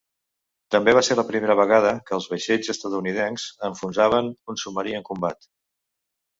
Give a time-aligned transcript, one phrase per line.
[0.75, 5.51] També va ser la primera vegada que els vaixells estatunidencs enfonsaven un submarí en combat.